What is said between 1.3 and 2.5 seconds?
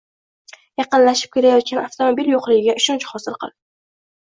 kelayotgan avtomobil